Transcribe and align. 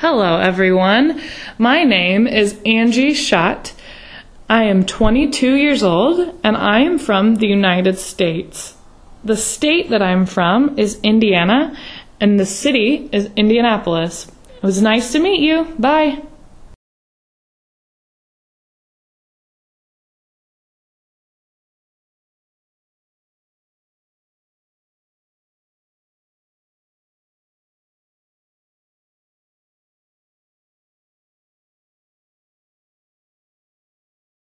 Hello, 0.00 0.38
everyone. 0.38 1.20
My 1.58 1.82
name 1.82 2.28
is 2.28 2.60
Angie 2.64 3.14
Schott. 3.14 3.72
I 4.48 4.62
am 4.62 4.86
22 4.86 5.56
years 5.56 5.82
old 5.82 6.38
and 6.44 6.56
I 6.56 6.82
am 6.82 7.00
from 7.00 7.34
the 7.34 7.48
United 7.48 7.98
States. 7.98 8.76
The 9.24 9.36
state 9.36 9.90
that 9.90 10.00
I'm 10.00 10.24
from 10.24 10.78
is 10.78 11.00
Indiana 11.02 11.76
and 12.20 12.38
the 12.38 12.46
city 12.46 13.08
is 13.10 13.28
Indianapolis. 13.34 14.30
It 14.54 14.62
was 14.62 14.80
nice 14.80 15.10
to 15.10 15.18
meet 15.18 15.40
you. 15.40 15.64
Bye. 15.80 16.22